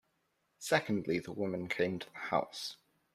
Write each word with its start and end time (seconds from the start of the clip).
Secondly 0.57 1.19
the 1.19 1.31
woman 1.31 1.67
came 1.67 1.99
to 1.99 2.11
the 2.11 2.17
house. 2.17 2.77